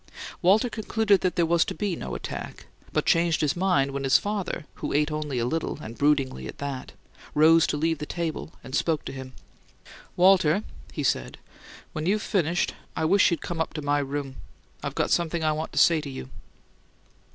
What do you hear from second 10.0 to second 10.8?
"Walter,"